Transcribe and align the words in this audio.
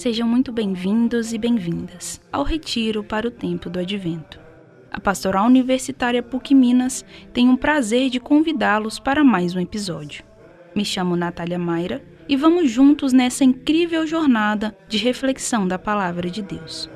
Sejam 0.00 0.26
muito 0.26 0.50
bem-vindos 0.50 1.34
e 1.34 1.36
bem-vindas 1.36 2.22
ao 2.32 2.42
Retiro 2.42 3.04
para 3.04 3.28
o 3.28 3.30
Tempo 3.30 3.68
do 3.68 3.78
Advento. 3.78 4.40
A 4.90 4.98
Pastoral 4.98 5.44
Universitária 5.44 6.22
PUC 6.22 6.54
Minas 6.54 7.04
tem 7.34 7.50
o 7.50 7.58
prazer 7.58 8.08
de 8.08 8.18
convidá-los 8.18 8.98
para 8.98 9.22
mais 9.22 9.54
um 9.54 9.60
episódio. 9.60 10.24
Me 10.74 10.86
chamo 10.86 11.16
Natália 11.16 11.58
Mayra 11.58 12.02
e 12.26 12.34
vamos 12.34 12.70
juntos 12.70 13.12
nessa 13.12 13.44
incrível 13.44 14.06
jornada 14.06 14.74
de 14.88 14.96
reflexão 14.96 15.68
da 15.68 15.78
Palavra 15.78 16.30
de 16.30 16.40
Deus. 16.40 16.88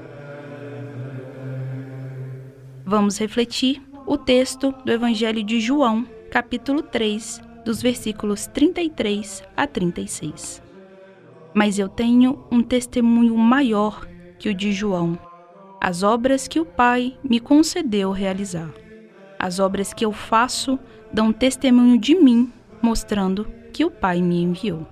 Vamos 2.87 3.18
refletir 3.18 3.82
o 4.07 4.16
texto 4.16 4.73
do 4.82 4.91
Evangelho 4.91 5.45
de 5.45 5.60
João, 5.60 6.07
capítulo 6.30 6.80
3, 6.80 7.43
dos 7.66 7.82
versículos 7.82 8.46
33 8.46 9.45
a 9.55 9.66
36 9.66 10.63
mas 11.55 11.79
eu 11.79 11.89
tenho 11.89 12.45
um 12.51 12.61
testemunho 12.61 13.37
maior 13.37 14.07
que 14.39 14.49
o 14.49 14.55
de 14.55 14.73
João, 14.73 15.17
as 15.80 16.03
obras 16.03 16.49
que 16.49 16.59
o 16.59 16.65
Pai 16.65 17.17
me 17.23 17.39
concedeu 17.39 18.11
realizar. 18.11 18.75
As 19.39 19.61
obras 19.61 19.93
que 19.93 20.05
eu 20.05 20.13
faço 20.13 20.79
dão 21.13 21.33
testemunho 21.33 21.99
de 21.99 22.15
mim, 22.15 22.53
mostrando 22.83 23.47
que 23.73 23.85
o 23.85 23.91
Pai 23.91 24.21
me 24.21 24.43
enviou. 24.43 24.87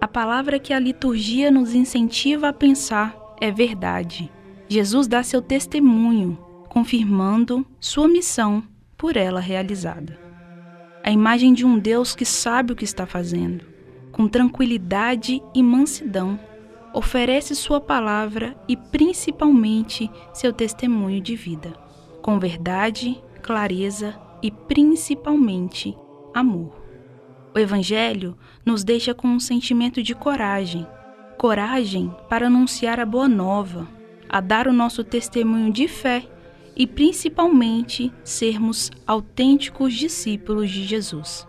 A 0.00 0.06
palavra 0.06 0.58
que 0.58 0.72
a 0.72 0.78
liturgia 0.78 1.50
nos 1.50 1.74
incentiva 1.74 2.48
a 2.48 2.52
pensar 2.52 3.16
é 3.40 3.50
verdade. 3.50 4.30
Jesus 4.68 5.08
dá 5.08 5.22
seu 5.22 5.42
testemunho, 5.42 6.38
confirmando 6.68 7.66
sua 7.80 8.06
missão 8.06 8.62
por 8.96 9.16
ela 9.16 9.40
realizada. 9.40 10.18
A 11.02 11.10
imagem 11.10 11.52
de 11.54 11.64
um 11.64 11.78
Deus 11.78 12.14
que 12.14 12.24
sabe 12.24 12.72
o 12.72 12.76
que 12.76 12.84
está 12.84 13.06
fazendo 13.06 13.75
com 14.16 14.26
tranquilidade 14.26 15.42
e 15.54 15.62
mansidão, 15.62 16.40
oferece 16.94 17.54
sua 17.54 17.78
palavra 17.82 18.56
e 18.66 18.74
principalmente 18.74 20.10
seu 20.32 20.54
testemunho 20.54 21.20
de 21.20 21.36
vida, 21.36 21.74
com 22.22 22.38
verdade, 22.38 23.22
clareza 23.42 24.18
e 24.42 24.50
principalmente 24.50 25.94
amor. 26.32 26.82
O 27.54 27.58
Evangelho 27.58 28.34
nos 28.64 28.82
deixa 28.82 29.12
com 29.12 29.28
um 29.28 29.38
sentimento 29.38 30.02
de 30.02 30.14
coragem. 30.14 30.86
Coragem 31.36 32.10
para 32.26 32.46
anunciar 32.46 32.98
a 32.98 33.04
boa 33.04 33.28
nova, 33.28 33.86
a 34.30 34.40
dar 34.40 34.66
o 34.66 34.72
nosso 34.72 35.04
testemunho 35.04 35.70
de 35.70 35.86
fé 35.86 36.26
e 36.74 36.86
principalmente 36.86 38.10
sermos 38.24 38.90
autênticos 39.06 39.92
discípulos 39.92 40.70
de 40.70 40.86
Jesus 40.86 41.46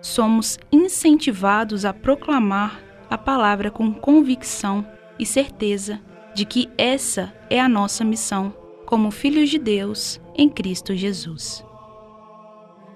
somos 0.00 0.58
incentivados 0.70 1.84
a 1.84 1.92
proclamar 1.92 2.80
a 3.10 3.16
palavra 3.16 3.70
com 3.70 3.92
convicção 3.92 4.86
e 5.18 5.26
certeza 5.26 6.00
de 6.34 6.44
que 6.44 6.68
essa 6.76 7.32
é 7.50 7.60
a 7.60 7.68
nossa 7.68 8.04
missão 8.04 8.54
como 8.86 9.10
filhos 9.10 9.50
de 9.50 9.58
Deus 9.58 10.20
em 10.34 10.48
Cristo 10.48 10.94
Jesus. 10.94 11.64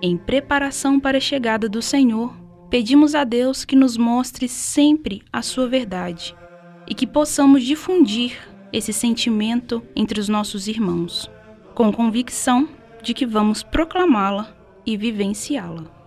Em 0.01 0.17
preparação 0.17 0.99
para 0.99 1.19
a 1.19 1.21
chegada 1.21 1.69
do 1.69 1.83
Senhor, 1.83 2.35
pedimos 2.71 3.15
a 3.15 3.25
Deus 3.25 3.65
que 3.65 3.77
nos 3.77 3.97
mostre 3.97 4.49
sempre 4.49 5.23
a 5.33 5.43
sua 5.43 5.69
verdade 5.69 6.35
e 6.87 6.95
que 6.95 7.07
possamos 7.07 7.63
difundir 7.63 8.37
esse 8.73 8.93
sentimento 8.93 9.83
entre 9.95 10.19
os 10.19 10.29
nossos 10.29 10.67
irmãos, 10.67 11.31
com 11.75 11.93
convicção 11.93 12.69
de 13.03 13.13
que 13.13 13.27
vamos 13.27 13.63
proclamá-la 13.63 14.57
e 14.87 14.97
vivenciá-la. 14.97 16.02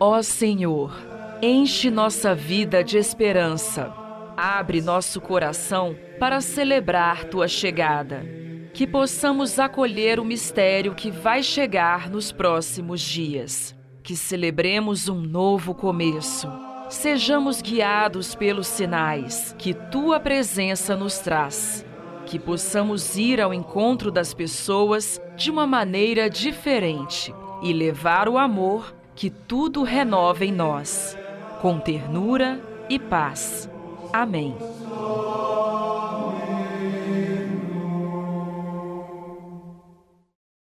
Ó 0.00 0.22
Senhor, 0.22 0.96
enche 1.42 1.90
nossa 1.90 2.34
vida 2.34 2.84
de 2.84 2.96
esperança. 2.96 3.92
Abre 4.36 4.80
nosso 4.80 5.20
coração 5.20 5.96
para 6.20 6.40
celebrar 6.40 7.24
tua 7.24 7.48
chegada. 7.48 8.24
Que 8.72 8.86
possamos 8.86 9.58
acolher 9.58 10.20
o 10.20 10.24
mistério 10.24 10.94
que 10.94 11.10
vai 11.10 11.42
chegar 11.42 12.08
nos 12.08 12.30
próximos 12.30 13.00
dias. 13.00 13.76
Que 14.02 14.14
celebremos 14.14 15.08
um 15.08 15.20
novo 15.20 15.74
começo. 15.74 16.48
Sejamos 16.88 17.60
guiados 17.60 18.36
pelos 18.36 18.68
sinais 18.68 19.54
que 19.58 19.74
tua 19.74 20.20
presença 20.20 20.96
nos 20.96 21.18
traz. 21.18 21.84
Que 22.28 22.38
possamos 22.38 23.16
ir 23.16 23.40
ao 23.40 23.54
encontro 23.54 24.10
das 24.10 24.34
pessoas 24.34 25.18
de 25.34 25.50
uma 25.50 25.66
maneira 25.66 26.28
diferente 26.28 27.34
e 27.62 27.72
levar 27.72 28.28
o 28.28 28.36
amor 28.36 28.94
que 29.14 29.30
tudo 29.30 29.82
renova 29.82 30.44
em 30.44 30.52
nós, 30.52 31.16
com 31.62 31.80
ternura 31.80 32.60
e 32.88 32.98
paz. 32.98 33.68
Amém. 34.12 34.54